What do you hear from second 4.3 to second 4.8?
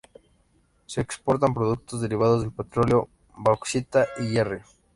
hierro.